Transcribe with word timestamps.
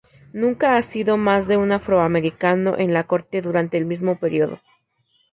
Nunca 0.33 0.73
ha 0.73 0.77
habido 0.81 1.15
más 1.17 1.47
de 1.47 1.57
un 1.57 1.71
afroamericano 1.71 2.75
en 2.75 2.91
la 2.91 3.03
corte 3.03 3.39
durante 3.43 3.77
el 3.77 3.85
mismo 3.85 4.17
período. 4.17 4.59